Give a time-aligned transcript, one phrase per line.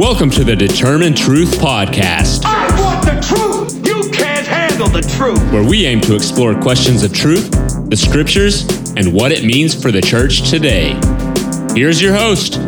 [0.00, 3.86] Welcome to the Determine Truth Podcast, I want the truth.
[3.86, 5.38] You can't handle the truth.
[5.52, 7.50] where we aim to explore questions of truth,
[7.90, 8.64] the scriptures,
[8.96, 10.98] and what it means for the church today.
[11.78, 12.58] Here's your host,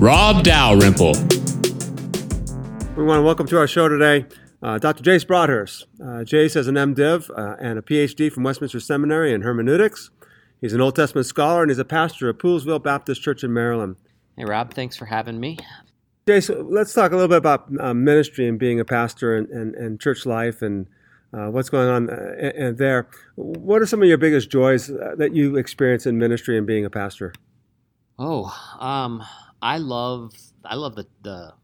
[0.00, 1.14] Rob Dalrymple.
[2.96, 4.26] We want to welcome to our show today
[4.62, 5.02] uh, Dr.
[5.02, 5.86] Jace Broadhurst.
[6.00, 10.10] Uh, Jace has an MDiv uh, and a PhD from Westminster Seminary in hermeneutics.
[10.60, 13.96] He's an Old Testament scholar and he's a pastor at Poolesville Baptist Church in Maryland.
[14.36, 15.58] Hey, Rob, thanks for having me.
[16.28, 19.74] Jace, let's talk a little bit about uh, ministry and being a pastor and, and,
[19.76, 20.86] and church life and
[21.32, 23.08] uh, what's going on uh, and, and there.
[23.36, 26.84] What are some of your biggest joys uh, that you experience in ministry and being
[26.84, 27.32] a pastor?
[28.18, 29.24] Oh, um,
[29.62, 30.34] I love
[30.66, 31.54] I love the, the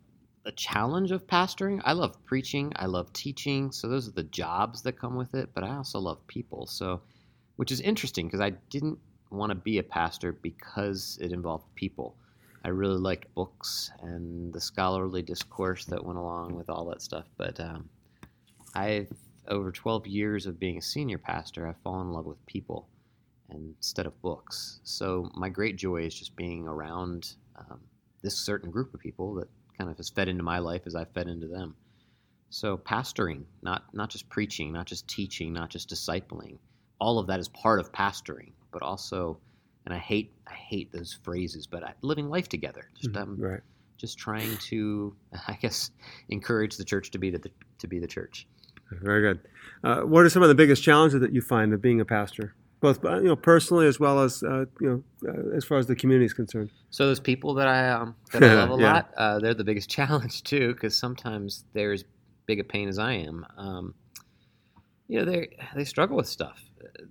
[0.46, 1.82] the challenge of pastoring.
[1.84, 2.72] I love preaching.
[2.76, 3.70] I love teaching.
[3.70, 5.50] So those are the jobs that come with it.
[5.54, 6.66] But I also love people.
[6.66, 7.02] So,
[7.56, 12.16] which is interesting because I didn't want to be a pastor because it involved people.
[12.64, 17.26] I really liked books and the scholarly discourse that went along with all that stuff.
[17.36, 17.88] But um,
[18.74, 19.12] I've
[19.48, 22.88] over 12 years of being a senior pastor, I've fallen in love with people
[23.50, 24.80] instead of books.
[24.84, 27.80] So my great joy is just being around um,
[28.22, 31.12] this certain group of people that kind of has fed into my life as I've
[31.12, 31.74] fed into them.
[32.48, 36.58] So pastoring, not not just preaching, not just teaching, not just discipling,
[37.00, 39.38] all of that is part of pastoring, but also,
[39.84, 43.60] and I hate I hate those phrases, but I, living life together, just um, Right.
[43.98, 45.14] just trying to,
[45.48, 45.90] I guess,
[46.28, 48.46] encourage the church to be the, to be the church.
[49.02, 49.40] Very good.
[49.82, 52.54] Uh, what are some of the biggest challenges that you find of being a pastor,
[52.80, 55.86] both uh, you know personally as well as uh, you know uh, as far as
[55.86, 56.70] the community is concerned?
[56.90, 58.92] So those people that I um, that I love a Yeah.
[58.92, 62.04] lot, uh, they're the biggest challenge too, because sometimes they're as
[62.46, 63.46] big a pain as I am.
[63.56, 63.94] Um,
[65.08, 66.62] you know, they they struggle with stuff.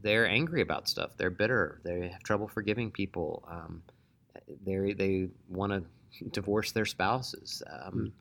[0.02, 1.12] They're angry about stuff.
[1.18, 1.82] They're bitter.
[1.84, 3.48] They have trouble forgiving people.
[3.50, 3.84] Um,
[4.66, 7.64] they they want to divorce their spouses.
[7.70, 8.14] Um,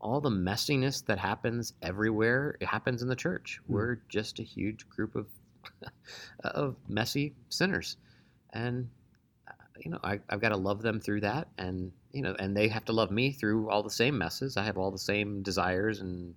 [0.00, 3.60] All the messiness that happens everywhere, it happens in the church.
[3.68, 5.26] We're just a huge group of
[6.44, 7.96] of messy sinners,
[8.52, 8.88] and
[9.78, 12.68] you know, I, I've got to love them through that, and you know, and they
[12.68, 14.56] have to love me through all the same messes.
[14.56, 16.34] I have all the same desires and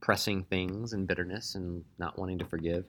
[0.00, 2.84] pressing things and bitterness and not wanting to forgive.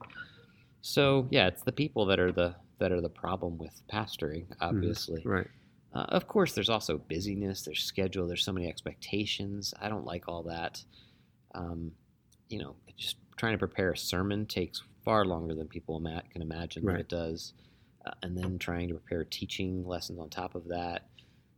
[0.81, 5.21] So yeah, it's the people that are the that are the problem with pastoring, obviously.
[5.25, 5.47] Right.
[5.93, 9.73] Uh, of course, there's also busyness, there's schedule, there's so many expectations.
[9.81, 10.81] I don't like all that.
[11.55, 11.91] Um,
[12.47, 15.99] you know, just trying to prepare a sermon takes far longer than people
[16.31, 16.93] can imagine Right.
[16.93, 17.53] that it does.
[18.05, 21.09] Uh, and then trying to prepare teaching lessons on top of that,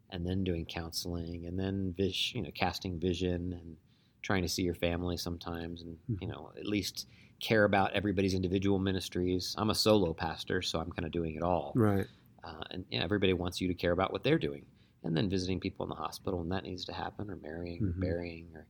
[0.10, 3.78] and then doing counseling, and then vis- you know, casting vision and
[4.22, 7.08] trying to see your family sometimes, and you know, at least
[7.40, 9.56] care about everybody's individual ministries.
[9.58, 12.06] I'm a solo pastor, so I'm kind of doing it all Right.
[12.44, 14.66] uh, and everybody wants you to care about what they're doing,
[15.04, 17.90] and then visiting people in the hospital, and that needs to happen, or marrying, Mhm.
[17.90, 18.68] or burying, or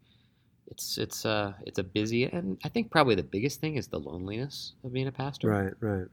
[0.67, 4.00] it's it's uh it's a busy, and I think probably the biggest thing is the
[4.00, 5.50] loneliness of being a pastor.
[5.50, 5.73] Right.
[5.81, 6.07] Right.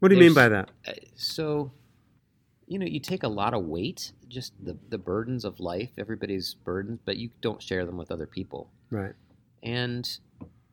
[0.00, 0.70] What do you mean by that?
[0.86, 1.70] Uh, so,
[2.66, 6.54] you know, you take a lot of weight, just the the burdens of life, everybody's
[6.54, 9.14] burdens, but you don't share them with other people, Right.
[9.62, 10.18] and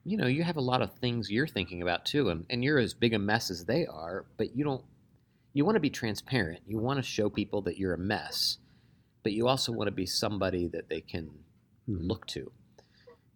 [0.04, 2.80] you know you have a lot of things you're thinking about too and, and you're
[2.80, 4.84] as big a mess as they are but you don't
[5.54, 6.60] you want to be transparent.
[6.66, 8.58] You want to show people that you're a mess
[9.22, 11.30] but you also want to be somebody that they can
[11.88, 12.08] Mhm.
[12.10, 12.52] look to.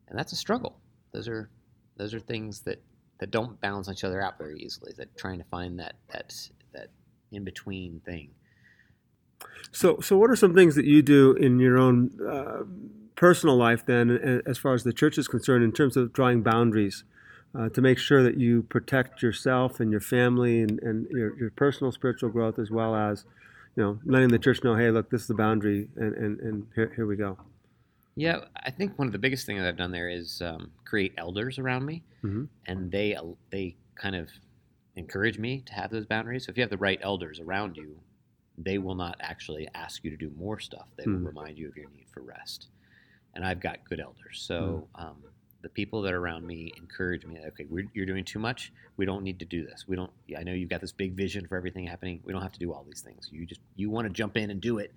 [0.07, 0.79] And that's a struggle.
[1.11, 1.49] Those are
[1.97, 2.81] those are things that
[3.19, 6.33] that don't balance each other out very easily that trying to find that that
[6.73, 6.89] that
[7.31, 8.33] in between thing
[9.71, 12.63] So, so what are some things that you do in your own uh,
[13.15, 14.09] personal life then,
[14.45, 17.03] as far as the church is concerned, in terms of drawing boundaries
[17.57, 21.49] uh, to make sure that you protect yourself and your family and, and your, your
[21.51, 23.25] personal spiritual growth, as well as,
[23.75, 26.67] you know, letting the church know, hey, look, this is the boundary, and, and, and
[26.75, 27.37] here, here we go.
[28.15, 31.59] Yeah, I think one of the biggest things I've done there is um, create elders
[31.59, 32.47] around me, Mhm.
[32.65, 33.17] and they
[33.49, 34.29] they kind of
[34.95, 36.45] encourage me to have those boundaries.
[36.45, 37.99] So if you have the right elders around you,
[38.57, 40.87] they will not actually ask you to do more stuff.
[40.95, 41.13] They Mhm.
[41.13, 42.67] will remind you of your need for rest.
[43.33, 45.21] And I've got good elders, so um,
[45.61, 47.37] the people that are around me encourage me.
[47.47, 48.71] Okay, we're, you're doing too much.
[48.97, 49.87] We don't need to do this.
[49.87, 50.11] We don't.
[50.37, 52.21] I know you've got this big vision for everything happening.
[52.23, 53.29] We don't have to do all these things.
[53.31, 54.93] You just you want to jump in and do it.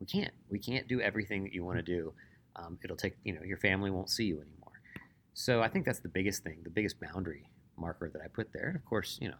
[0.00, 0.32] We can't.
[0.48, 2.14] We can't do everything that you want to do
[2.56, 4.72] um, it'll take you know your family won't see you anymore
[5.34, 7.44] so i think that's the biggest thing the biggest boundary
[7.76, 9.36] marker that i put there and of course you know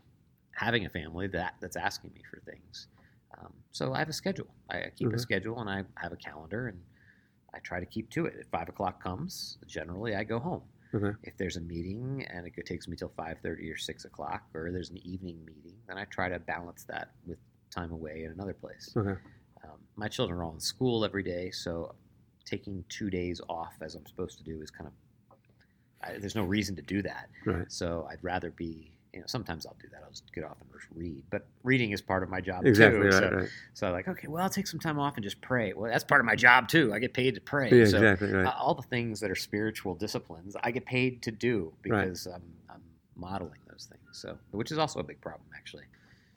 [0.52, 2.88] having a family that that's asking me for things
[3.38, 5.20] um, so i have a schedule i I keep a Mhm.
[5.20, 6.81] schedule and i have a calendar and
[7.55, 10.62] i try to keep to it if five o'clock comes generally i go home
[10.94, 11.12] Okay.
[11.25, 14.90] if there's a meeting and it takes me till 5.30 or 6 o'clock or there's
[14.90, 17.38] an evening meeting then i try to balance that with
[17.70, 19.20] time away in another place Okay.
[19.64, 21.94] um, my children are all in school every day, so
[22.44, 24.93] taking two days off as I'm supposed to do is kind of
[26.02, 27.28] I, there's no reason to do that.
[27.46, 27.70] Right.
[27.73, 30.02] So I'd rather be you know sometimes I'll do that.
[30.04, 31.24] I'll just get off and just read.
[31.30, 33.00] But reading is part of my job Exactly.
[33.00, 33.06] too.
[33.06, 33.12] Right.
[33.14, 33.48] so, right.
[33.74, 35.72] so I'm like okay, well I'll take some time off and just pray.
[35.72, 36.92] Well that's part of my job too.
[36.94, 37.70] I get paid to pray.
[37.70, 37.86] Yeah.
[37.86, 38.32] so Exactly.
[38.32, 38.46] Right.
[38.46, 42.04] uh, all the things that are spiritual disciplines I get paid to do Right.
[42.04, 42.82] because I'm, I'm
[43.16, 44.02] modeling those things.
[44.12, 45.84] So which is also a big problem actually.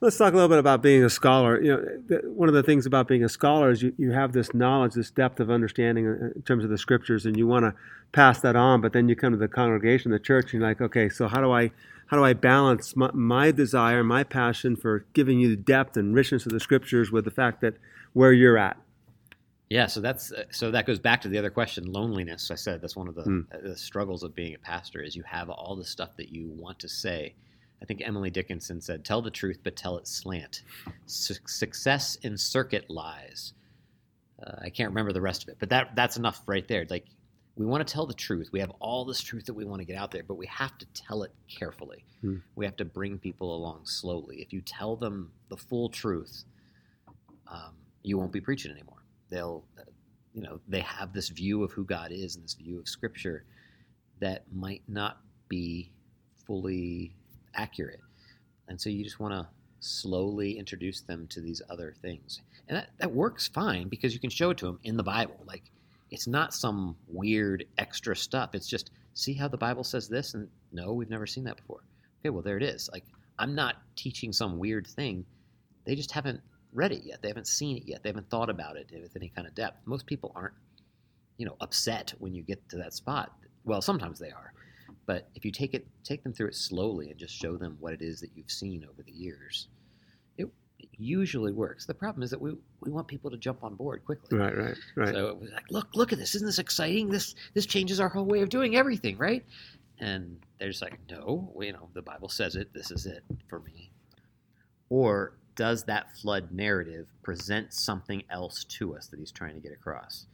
[0.02, 1.60] Let's talk a little bit about being a scholar.
[1.60, 1.76] You
[2.08, 4.94] know, one of the things about being a scholar is you, you have this knowledge,
[4.94, 7.74] this depth of understanding in in terms of the scriptures, and you want to
[8.12, 8.80] pass that on.
[8.80, 11.42] But then you come to the congregation, the church, and you're like, okay, so how
[11.42, 11.70] do I
[12.06, 16.14] how do I balance my, my desire, my passion for giving you the depth and
[16.14, 17.74] richness of the scriptures with the fact that
[18.14, 18.78] where you're at?
[19.68, 22.50] Yeah, so that's uh, so that goes back to the other question, loneliness.
[22.50, 25.24] I said that's one of the, uh, the struggles of being a pastor is you
[25.24, 27.34] have all the stuff that you want to say.
[27.82, 30.62] I think Emily Dickinson said, "Tell the truth, but tell it slant.
[31.06, 33.54] Su- success in circuit lies."
[34.42, 36.86] Uh, I can't remember the rest of it, but that that's enough right there.
[36.88, 37.06] Like
[37.56, 38.50] we want to tell the truth.
[38.52, 40.78] We have all this truth that we want to get out there, but we have
[40.78, 42.04] to tell it carefully.
[42.22, 42.36] Hmm.
[42.54, 44.40] We have to bring people along slowly.
[44.40, 46.44] If you tell them the full truth,
[47.46, 49.02] um, you won't be preaching anymore.
[49.30, 49.82] They'll, uh,
[50.32, 53.44] you know, they have this view of who God is and this view of Scripture
[54.20, 55.90] that might not be
[56.46, 57.14] fully
[57.54, 58.00] accurate.
[58.68, 59.48] And so you just want to
[59.80, 62.40] slowly introduce them to these other things.
[62.68, 65.40] And that, that works fine because you can show it to them in the Bible.
[65.46, 65.64] Like,
[66.10, 68.54] it's not some weird extra stuff.
[68.54, 70.34] It's just, see how the Bible says this?
[70.34, 71.80] And no, we've never seen that before.
[72.20, 72.88] Okay, well, there it is.
[72.92, 73.04] Like,
[73.38, 75.24] I'm not teaching some weird thing.
[75.86, 76.40] They just haven't
[76.72, 77.22] read it yet.
[77.22, 78.02] They haven't seen it yet.
[78.02, 79.86] They haven't thought about it with any kind of depth.
[79.86, 80.54] Most people aren't,
[81.38, 83.32] you know, upset when you get to that spot.
[83.64, 84.52] Well, sometimes they are.
[85.06, 87.92] But if you take it, take them through it slowly and just show them what
[87.92, 89.68] it is that you've seen over the years,
[90.38, 90.48] it,
[90.78, 91.86] it usually works.
[91.86, 94.38] The problem is that we, we want people to jump on board quickly.
[94.38, 94.56] Right.
[94.56, 94.76] Right.
[94.94, 95.14] Right.
[95.14, 96.34] So it was like, look, look at this.
[96.34, 97.08] Isn't this exciting?
[97.08, 99.44] This this changes our whole way of doing everything, right?
[99.98, 102.72] And they're just like, no, well, you know, the Bible says it.
[102.72, 103.90] This is it for me.
[104.88, 109.72] Or does that flood narrative present something else to us that he's trying to get
[109.72, 110.26] across?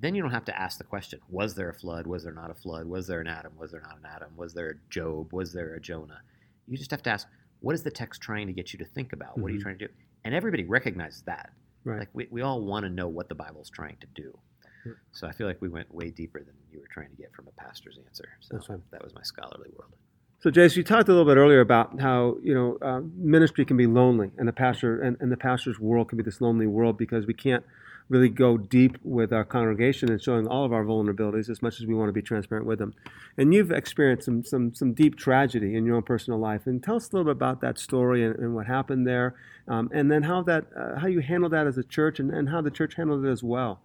[0.00, 2.06] Then you don't have to ask the question: Was there a flood?
[2.06, 2.86] Was there not a flood?
[2.86, 3.52] Was there an Adam?
[3.58, 4.30] Was there not an Adam?
[4.36, 5.32] Was there a Job?
[5.32, 6.20] Was there a Jonah?
[6.66, 7.26] You just have to ask:
[7.60, 9.38] What is the text trying to get you to think about?
[9.38, 9.62] What are you Mhm.
[9.62, 9.92] trying to do?
[10.24, 11.50] And everybody recognizes that.
[11.84, 11.98] Right.
[12.00, 14.38] Like we, we all want to know what the Bible's trying to do.
[15.12, 17.46] So I feel like we went way deeper than you were trying to get from
[17.46, 18.26] a pastor's answer.
[18.40, 19.92] So that was my scholarly world.
[20.40, 23.76] So, Jace, you talked a little bit earlier about how you know uh, ministry can
[23.76, 26.96] be lonely, and the pastor and, and the pastor's world can be this lonely world
[26.96, 27.64] because we can't
[28.08, 31.86] really go deep with our congregation and showing all of our vulnerabilities as much as
[31.86, 32.94] we want to be transparent with them.
[33.36, 36.96] And you've experienced some some some deep tragedy in your own personal life, and tell
[36.96, 39.34] us a little bit about that story and, and what happened there,
[39.66, 42.48] um, and then how that uh, how you handled that as a church, and, and
[42.48, 43.80] how the church handled it as well.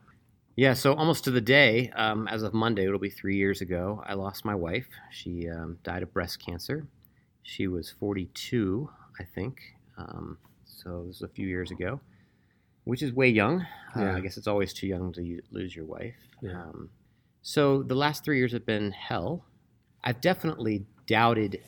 [0.56, 4.04] Yeah, so almost to the day, um, as of Monday, it'll be three years ago,
[4.06, 4.88] I lost my wife.
[5.10, 6.86] She um, died of breast cancer.
[7.42, 8.88] She was 42,
[9.20, 9.58] I think.
[9.98, 12.00] Um, so this was a few years ago,
[12.86, 13.66] which is way young.
[13.96, 16.16] Uh, I guess it's always too young to lose your wife.
[16.42, 16.54] Yeah.
[16.62, 16.90] Um,
[17.42, 19.46] so the last three years have been hell.
[20.04, 21.62] I've definitely doubted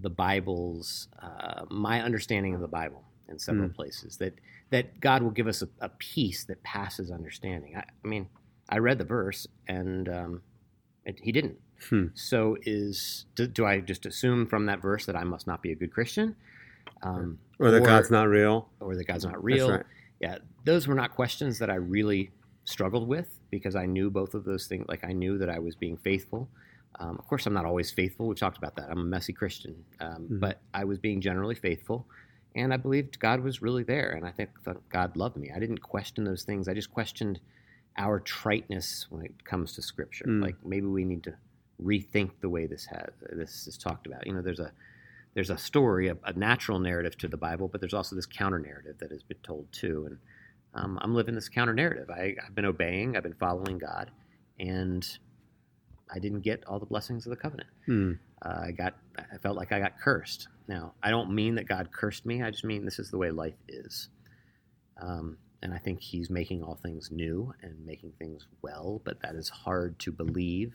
[0.00, 3.74] the Bible's, uh, my understanding of the Bible in several Mm.
[3.74, 4.16] places.
[4.18, 4.34] That
[4.70, 7.76] that God will give us a, a peace that passes understanding.
[7.76, 8.28] I, I mean,
[8.68, 10.42] I read the verse and um,
[11.04, 11.58] it, he didn't.
[11.88, 12.06] Hmm.
[12.14, 15.72] So is do, do I just assume from that verse that I must not be
[15.72, 16.36] a good Christian,
[17.02, 18.68] um, Or that God's not real.
[18.78, 19.70] or that God's not That's real?
[19.72, 19.84] right.
[20.20, 22.30] Yeah, those were not questions that I really
[22.64, 24.84] struggled with because I knew both of those things.
[24.88, 26.48] Like I knew that I was being faithful.
[26.98, 28.26] Um, of course, I'm not always faithful.
[28.26, 28.90] We've talked about that.
[28.90, 30.40] I'm a messy Christian, um, Mhm.
[30.40, 32.06] but I was being generally faithful,
[32.54, 35.50] and I believed God was really there, and I think that God loved me.
[35.54, 36.68] I didn't question those things.
[36.68, 37.40] I just questioned
[37.96, 40.26] our triteness when it comes to Scripture.
[40.26, 40.42] Mm.
[40.42, 41.34] Like maybe we need to
[41.82, 44.26] rethink the way this has this is talked about.
[44.26, 44.72] You know, there's a
[45.34, 48.58] there's a story, a, a natural narrative to the Bible, but there's also this counter
[48.58, 50.06] narrative that has been told too.
[50.06, 50.18] And
[50.74, 52.10] um, I'm living this counter narrative.
[52.10, 54.10] I, I've been obeying, I've been following God,
[54.58, 55.06] and
[56.12, 57.68] I didn't get all the blessings of the covenant.
[57.86, 58.12] Hmm.
[58.42, 60.48] Uh, I got, I felt like I got cursed.
[60.66, 62.42] Now, I don't mean that God cursed me.
[62.42, 64.08] I just mean this is the way life is.
[65.00, 69.34] Um, and I think He's making all things new and making things well, but that
[69.34, 70.72] is hard to believe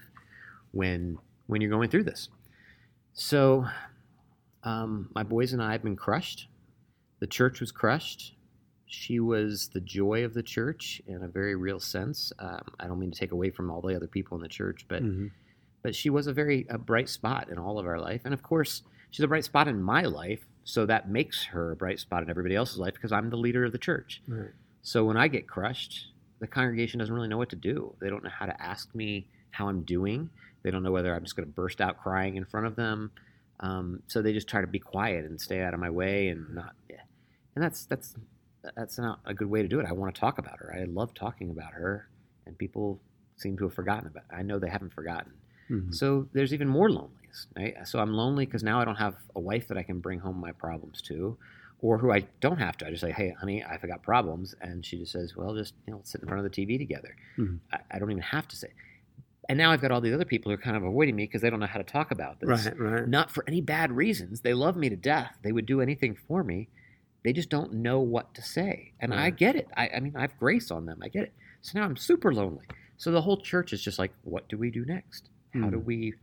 [0.71, 2.29] when when you're going through this.
[3.13, 3.65] So,
[4.65, 6.48] um, my boys and I have been crushed.
[7.19, 8.36] The church was crushed.
[8.88, 12.31] She was the joy of the church in a very real sense.
[12.39, 14.86] Um, I don't mean to take away from all the other people in the church,
[14.88, 15.31] but Mhm.
[15.81, 18.41] but she was a very a bright spot in all of our life, and of
[18.43, 20.45] course, she's a bright spot in my life.
[20.63, 23.63] So that makes her a bright spot in everybody else's life because I'm the leader
[23.65, 24.22] of the church.
[24.27, 24.50] Right.
[24.81, 27.95] So when I get crushed, the congregation doesn't really know what to do.
[28.01, 30.29] They don't know how to ask me how I'm doing.
[30.63, 33.12] They don't know whether I'm just going to burst out crying in front of them.
[33.59, 36.53] Um, so they just try to be quiet and stay out of my way and
[36.53, 36.74] not.
[36.89, 36.97] Yeah.
[37.55, 38.15] And that's that's
[38.75, 39.85] that's not a good way to do it.
[39.85, 40.75] I want to talk about her.
[40.77, 42.09] I love talking about her,
[42.45, 43.00] and people
[43.38, 44.24] seem to have forgotten about.
[44.31, 44.35] It.
[44.35, 45.33] I know they haven't forgotten.
[45.69, 45.93] Mhm.
[45.93, 47.47] So there's even more loneliness.
[47.55, 47.75] Right?
[47.85, 50.39] So I'm lonely because now I don't have a wife that I can bring home
[50.39, 51.38] my problems to,
[51.79, 52.88] or who I don't have to.
[52.88, 55.93] I just say, "Hey, honey, I've got problems," and she just says, "Well, just you
[55.93, 57.59] know, sit in front of the TV together." Mhm.
[57.71, 58.69] I, I don't even have to say.
[59.47, 61.41] And now I've got all these other people who are kind of avoiding me because
[61.41, 62.65] they don't know how to talk about this.
[62.65, 63.07] Right, right.
[63.07, 64.41] Not for any bad reasons.
[64.41, 65.37] They love me to death.
[65.43, 66.67] They would do anything for me.
[67.23, 68.93] They just don't know what to say.
[68.99, 69.67] And I get it.
[69.75, 70.99] I, I mean, I have grace on them.
[71.03, 71.33] I get it.
[71.61, 72.65] So now I'm super lonely.
[72.97, 75.29] So the whole church is just like, what do we do next?
[75.53, 75.85] How do Hmm.
[75.85, 76.13] we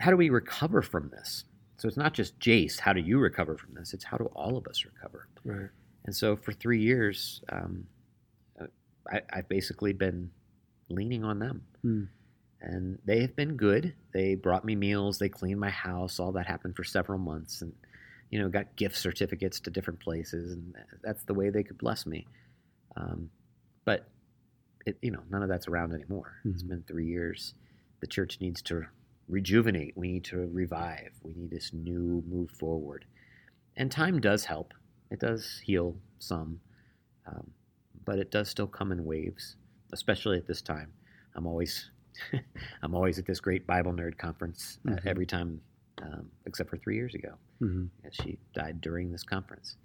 [0.00, 1.44] how do we recover from this?
[1.76, 3.94] So it's not just Jace, how do you recover from this?
[3.94, 5.28] It's how do all of us recover?
[5.44, 5.70] Right.
[6.04, 7.86] And so for three years, um,
[8.60, 8.66] uh,
[9.10, 10.30] I, I've basically been
[10.90, 11.62] leaning on them.
[11.82, 12.04] Hmm.
[12.66, 13.94] And they have been good.
[14.14, 16.18] They brought me meals, they cleaned my house.
[16.18, 17.60] All that happened for several months.
[17.60, 17.74] And,
[18.30, 20.52] you know, got gift certificates to different places.
[20.52, 22.26] And that's the way they could bless me.
[22.96, 23.30] Um,
[23.84, 24.08] but,
[24.86, 26.36] it, you know, none of that's around anymore.
[26.46, 26.68] It's Mhm.
[26.68, 27.54] been three years.
[28.00, 28.86] The church needs to
[29.28, 29.96] rejuvenate.
[29.96, 31.12] We need to revive.
[31.22, 33.04] We need this new move forward.
[33.76, 34.72] And time does help.
[35.10, 36.60] It does heal some,
[37.26, 37.52] um,
[38.04, 39.56] but it does still come in waves,
[39.92, 40.92] especially at this time.
[41.34, 41.90] I'm always,
[42.82, 45.06] I'm always at this great Bible nerd conference uh, Mhm.
[45.06, 45.60] every time,
[46.02, 47.34] um, except for three years ago.
[47.60, 47.88] Mhm.
[48.10, 49.76] She died during this conference,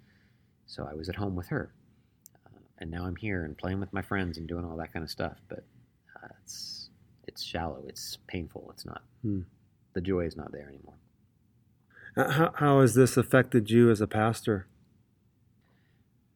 [0.66, 1.72] so I was at home with her,
[2.46, 5.02] uh, and now I'm here and playing with my friends and doing all that kind
[5.02, 5.38] of stuff.
[5.48, 5.64] But
[6.22, 6.90] uh, it's
[7.26, 7.84] it's shallow.
[7.88, 8.70] It's painful.
[8.72, 9.02] It's not.
[9.22, 9.42] Hmm.
[9.92, 10.94] The joy is not there anymore.
[12.16, 14.66] Uh, How, how has this affected you as a pastor?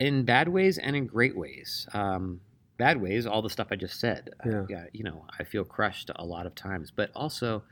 [0.00, 1.86] in bad ways and in great ways.
[1.94, 2.40] Um,
[2.76, 4.30] bad ways, all the stuff I just said.
[4.44, 4.66] Yeah.
[4.68, 7.62] yeah, you know, I feel crushed a lot of times, but also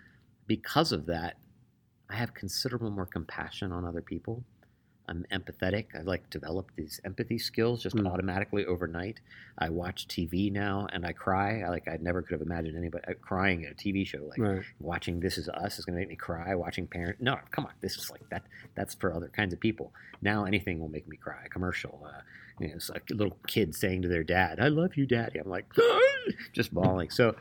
[0.46, 1.36] because of that,
[2.08, 4.44] I have considerable more compassion on other people.
[5.08, 5.86] I'm empathetic.
[5.98, 8.06] I like develop these empathy skills just Mm.
[8.10, 9.20] automatically overnight.
[9.58, 11.60] I watch TV now and I cry.
[11.62, 14.24] I, like I never could have imagined anybody uh, crying at a TV show.
[14.24, 14.62] Like Right.
[14.78, 16.54] watching This Is Us is going to make me cry.
[16.54, 18.44] Watching Parent, no, come on, this is like that.
[18.76, 19.92] That's for other kinds of people.
[20.22, 21.42] Now anything will make me cry.
[21.44, 22.20] A commercial, uh,
[22.60, 25.38] you know, it's like a little kid saying to their dad, "I love you, daddy."
[25.40, 25.66] I'm like,
[26.52, 27.10] just bawling.
[27.10, 27.34] So,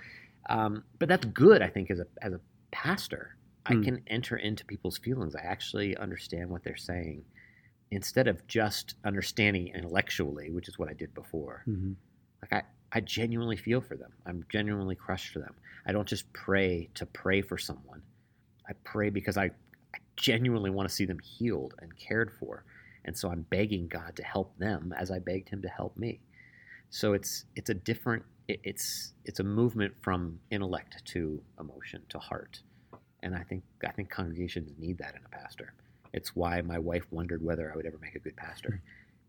[0.50, 1.62] um, but that's good.
[1.62, 2.42] I think as a as a
[2.72, 3.36] pastor,
[3.68, 3.84] I Hmm.
[3.84, 5.36] can enter into people's feelings.
[5.36, 7.24] I actually understand what they're saying
[7.92, 11.96] instead of just understanding intellectually, which is what I did before Mhm.
[12.42, 14.14] like I, I genuinely feel for them.
[14.26, 15.56] I'm genuinely crushed for them.
[15.86, 18.02] I don't just pray to pray for someone.
[18.68, 22.64] I pray because i, I genuinely want to see them healed and cared for.
[23.06, 26.20] And so i'm begging god to help them as i begged him to help me.
[26.90, 32.20] So it's it's a different it, it's it's a movement from intellect to emotion to
[32.20, 32.62] heart.
[33.24, 35.74] And i think i think congregations need that in a pastor
[36.14, 38.82] it's why my wife wondered whether i would ever make a good pastor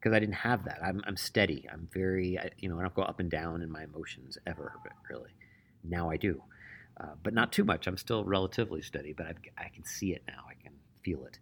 [0.03, 0.81] because I didn't have that.
[0.83, 1.69] I'm, I'm steady.
[1.73, 4.73] I'm very, I, you know, I don't go up and down in my emotions ever,
[4.83, 5.31] but really.
[5.85, 6.43] Now I do,
[7.01, 7.87] uh, but not too much.
[7.87, 10.45] I'm still relatively steady, but I, I can see it now.
[10.49, 10.73] I can
[11.05, 11.39] feel it.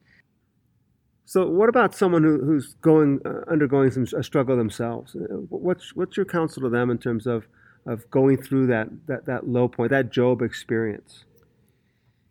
[1.24, 5.14] So, what about someone who, who's going uh, undergoing some a struggle themselves?
[5.14, 7.46] Uh, What's what's your counsel to them in terms of
[7.86, 11.24] of going through that that, that low point, that Job experience?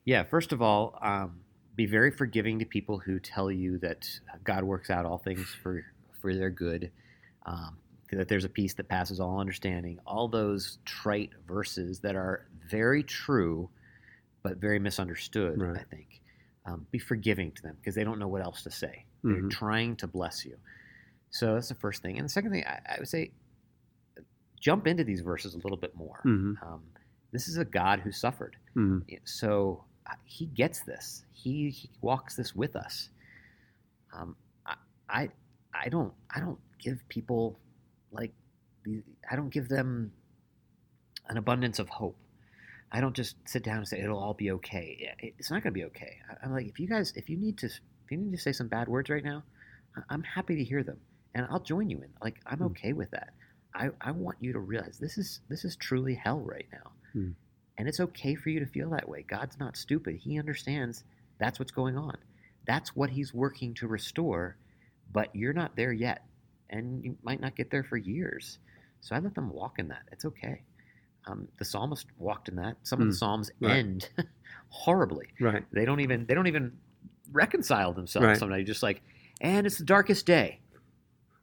[0.04, 1.42] Yeah, first of all, um,
[1.80, 4.06] be very forgiving to people who tell you that
[4.44, 5.86] God works out all things for,
[6.22, 6.92] for their good,
[7.46, 7.78] um,
[8.12, 9.98] that there's a peace that passes all understanding.
[10.06, 13.70] All those trite verses that are very true,
[14.44, 15.78] but very misunderstood, Right.
[15.80, 16.22] I think.
[16.66, 19.06] Um, be forgiving to them because they don't know what else to say.
[19.24, 19.50] They're Mhm.
[19.50, 20.58] trying to bless you.
[21.30, 22.18] So that's the first thing.
[22.18, 23.32] And the second thing, I, I would say,
[24.60, 26.20] jump into these verses a little bit more.
[26.26, 26.62] Mhm.
[26.62, 26.84] Um,
[27.32, 28.58] this is a God who suffered.
[28.76, 29.04] Mhm.
[29.24, 29.86] So
[30.24, 31.24] he gets this.
[31.34, 33.10] He, he walks this with us.
[34.13, 34.36] Um,
[34.66, 34.75] I,
[35.10, 35.30] I
[35.74, 37.60] I don't I don't give people
[38.12, 38.32] like
[39.30, 40.12] I don't give them
[41.28, 42.18] an abundance of hope.
[42.92, 45.13] I don't just sit down and say it'll all be okay.
[45.38, 46.18] It's not going to be okay.
[46.44, 48.68] I'm like if you guys if you need to if you need to say some
[48.68, 49.44] bad words right now,
[50.10, 50.98] I'm happy to hear them
[51.36, 52.10] and I'll join you in.
[52.22, 52.66] Like I'm Hmm.
[52.68, 53.34] okay with that.
[53.75, 56.92] I, I want you to realize this is this is truly hell right now.
[57.13, 57.30] Hmm.
[57.80, 59.24] And it's okay for you to feel that way.
[59.28, 60.18] God's not stupid.
[60.18, 61.04] He understands
[61.40, 62.16] that's what's going on.
[62.68, 64.58] That's what he's working to restore,
[65.12, 66.24] but you're not there yet.
[66.70, 68.60] And you might not get there for years.
[69.02, 70.04] So I let them walk in that.
[70.12, 70.62] It's okay.
[71.26, 72.76] Um, the psalmist walked in that.
[72.84, 73.18] Some of the Hmm.
[73.18, 73.78] psalms Right.
[73.78, 74.10] end
[74.70, 75.28] horribly.
[75.40, 75.64] Right.
[75.72, 76.74] They don't even they don't even
[77.32, 78.38] reconcile themselves Right.
[78.38, 78.68] sometimes.
[78.68, 79.02] Just like,
[79.42, 80.60] and it's the darkest day.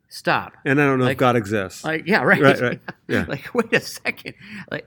[0.09, 0.53] stop.
[0.65, 1.83] And I don't know Like- if God exists.
[1.83, 2.41] Like, yeah, right.
[2.41, 2.81] Right, right.
[3.09, 3.25] Yeah.
[3.27, 4.35] like, wait a second.
[4.71, 4.87] Like,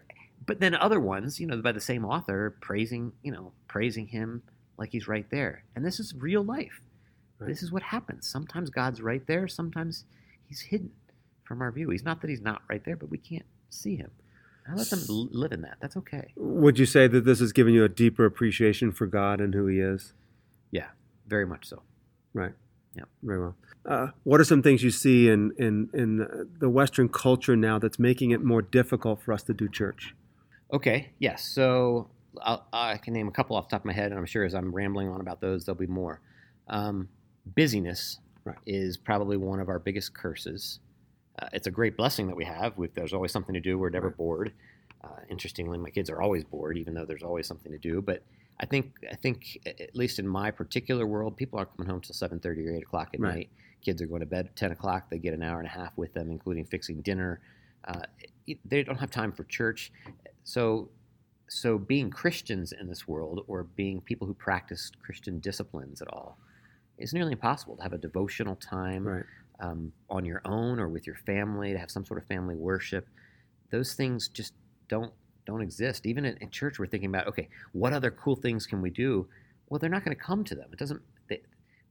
[0.49, 4.41] but then other ones, you know, by the same author, praising, you know, praising him
[4.79, 5.63] like he's right there.
[5.75, 6.81] And this is real life.
[7.37, 7.47] Right.
[7.47, 8.27] This is what happens.
[8.27, 9.47] Sometimes God's right there.
[9.47, 10.05] Sometimes
[10.47, 10.89] he's hidden
[11.43, 11.91] from our view.
[11.91, 14.09] He's not that he's not right there, but we can't see him.
[14.67, 15.77] I let them live in that.
[15.81, 16.33] That's okay.
[16.35, 19.67] Would you say that this has given you a deeper appreciation for God and who
[19.67, 20.13] He is?
[20.71, 20.87] Yeah,
[21.27, 21.83] very much so.
[22.33, 22.53] Right.
[22.95, 23.03] Yeah.
[23.21, 23.55] Very well.
[23.85, 27.99] Uh, what are some things you see in, in, in the Western culture now that's
[27.99, 30.15] making it more difficult for us to do church?
[30.71, 31.43] Okay, yes.
[31.47, 32.09] So
[32.41, 34.43] I'll, I can name a couple off the top of my head, and I'm sure
[34.45, 36.21] as I'm rambling on about those, there'll be more.
[36.67, 37.09] Um,
[37.55, 38.57] busyness Right.
[38.65, 40.79] is probably one of our biggest curses.
[41.37, 42.77] Uh, it's a great blessing that we have.
[42.77, 43.77] we there's always something to do.
[43.77, 44.17] We're never Right.
[44.17, 44.53] bored.
[45.03, 48.01] Uh, interestingly, my kids are always bored, even though there's always something to do.
[48.01, 48.23] But
[48.59, 52.13] I think, I think, at least in my particular world, people aren't coming home till
[52.15, 53.35] 7:30 or 8 o'clock at Right.
[53.35, 53.49] night.
[53.81, 55.09] Kids are going to bed at 10 o'clock.
[55.09, 57.39] They get an hour and a half with them, including fixing dinner.
[57.85, 58.01] Uh,
[58.65, 59.91] they don't have time for church.
[60.49, 60.89] So,
[61.47, 66.39] so being Christians in this world, or being people who practice Christian disciplines at all,
[66.97, 69.25] is nearly impossible to have a devotional time Right.
[69.59, 73.07] um, on your own or with your family, to have some sort of family worship.
[73.69, 74.53] Those things just
[74.87, 75.13] don't
[75.45, 76.07] don't exist.
[76.07, 79.27] Even in, in church, we're thinking about okay, what other cool things can we do?
[79.69, 80.69] Well, they're not going to come to them.
[80.73, 81.01] It doesn't.
[81.29, 81.41] They,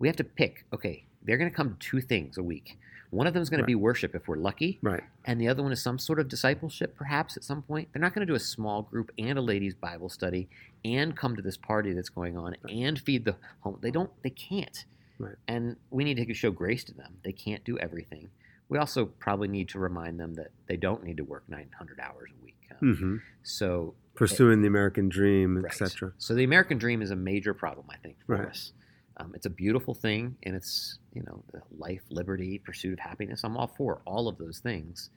[0.00, 0.64] we have to pick.
[0.72, 2.76] Okay, they're going to come two things a week.
[3.10, 3.64] One of them is going Right.
[3.64, 5.02] to be worship if we're lucky, Right.
[5.24, 7.88] and the other one is some sort of discipleship, perhaps at some point.
[7.92, 10.48] They're not going to do a small group and a ladies' Bible study
[10.84, 13.78] and come to this party that's going on and feed the home.
[13.80, 14.10] They don't.
[14.22, 14.84] They can't.
[15.18, 15.36] Right.
[15.48, 17.18] And we need to show grace to them.
[17.24, 18.30] They can't do everything.
[18.68, 22.30] We also probably need to remind them that they don't need to work 900 hours
[22.38, 22.56] a week.
[22.80, 25.64] Um, hmm So, Pursuing the American dream, right.
[25.72, 26.12] etc.
[26.18, 28.48] So the American dream is a major problem, I think, for Right.
[28.48, 28.72] us.
[29.18, 33.44] Um, it's a beautiful thing, and it's you know the life, liberty, pursuit of happiness.
[33.44, 35.10] I'm all for all of those things,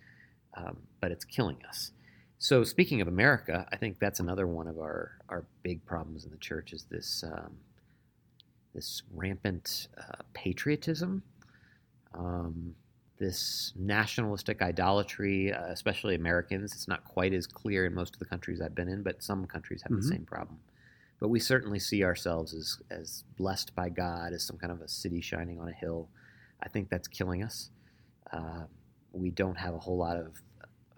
[0.56, 1.92] um, but it's killing us.
[2.40, 6.32] So speaking of America, I think that's another one of our our big problems in
[6.32, 7.60] the church is this um,
[8.74, 11.24] this rampant uh, patriotism,
[12.14, 12.76] um,
[13.18, 16.74] this nationalistic idolatry, uh, especially Americans.
[16.74, 19.46] It's not quite as clear in most of the countries I've been in, but some
[19.48, 19.96] countries have Mhm.
[19.96, 20.60] the same problem.
[21.22, 24.88] But we certainly see ourselves as as blessed by God, as some kind of a
[24.90, 26.10] city shining on a hill.
[26.62, 27.70] I think that's killing us.
[28.34, 28.64] Uh,
[29.14, 30.42] we don't have a whole lot of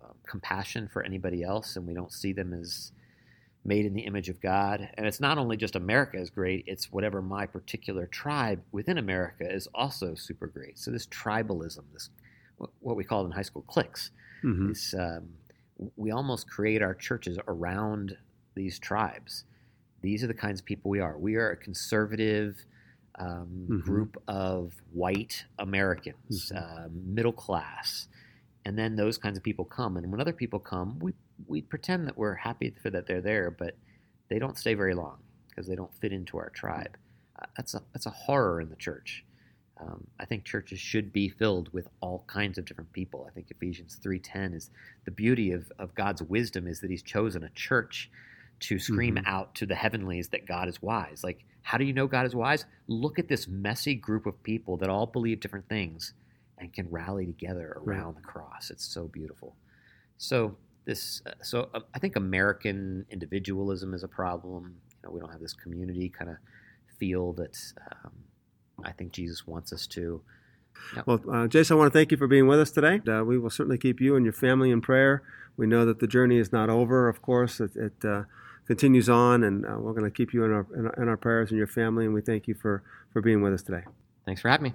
[0.01, 2.93] uh, compassion for anybody else, and we don't see them as
[3.65, 4.89] made in the image of God.
[4.95, 9.49] And it's not only just America is great, it's whatever my particular tribe within America
[9.49, 10.79] is also super great.
[10.79, 12.09] So this tribalism, this
[12.79, 15.29] what we call in high school cliques, hmm this um,
[15.97, 18.17] we almost create our churches around
[18.55, 19.43] these tribes.
[20.03, 21.17] These are the kinds of people we are.
[21.17, 22.65] We are a conservative
[23.19, 23.81] um, Mhm.
[23.85, 26.57] group of white Americans, Mhm.
[26.57, 28.09] uh, middle class,
[28.65, 29.97] and then those kinds of people come.
[29.97, 31.13] And when other people come, we
[31.47, 33.77] we pretend that we're happy for that they're there, but
[34.29, 36.97] they don't stay very long because they don't fit into our tribe.
[37.39, 39.25] Uh, that's a that's a horror in the church.
[39.77, 43.25] Um, I think churches should be filled with all kinds of different people.
[43.27, 44.71] I think Ephesians three ten is
[45.05, 48.11] the beauty of, of God's wisdom is that He's chosen a church
[48.63, 49.23] to scream Mhm.
[49.25, 51.23] out to the heavenlies that God is wise.
[51.23, 52.65] Like, how do you know God is wise?
[52.87, 56.13] Look at this messy group of people that all believe different things
[56.57, 57.97] and can rally together Right.
[57.97, 58.69] around the cross.
[58.71, 59.55] It's so beautiful.
[60.17, 64.81] So this, uh, so uh, I think American individualism is a problem.
[64.91, 66.37] You know, we don't have this community kind of
[66.97, 67.57] feel that
[68.03, 68.11] um,
[68.83, 70.21] I think Jesus wants us to.
[71.05, 72.99] Well, uh, Jason, I want to thank you for being with us today.
[73.07, 75.21] Uh, we will certainly keep you and your family in prayer.
[75.55, 77.59] We know that the journey is not over, of course.
[77.59, 78.23] It, it uh,
[78.65, 81.17] continues on, and uh, we're going to keep you in our, in our in our
[81.17, 82.05] prayers and your family.
[82.05, 83.83] And we thank you for for being with us today.
[84.25, 84.73] Thanks for having me.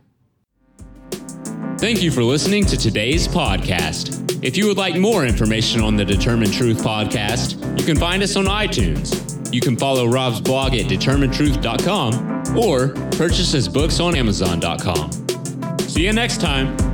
[1.79, 4.45] Thank you for listening to today's podcast.
[4.45, 8.37] If you would like more information on the Determine Truth podcast, you can find us
[8.37, 9.53] on iTunes.
[9.53, 15.13] You can follow Rob's blog at determinetruth.com or purchase his books on amazon.com.
[15.81, 16.88] See you next time.